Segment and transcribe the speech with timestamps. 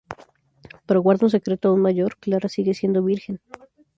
[0.85, 3.39] Pero guarda un secreto aún mayor: Clara sigue siendo virgen.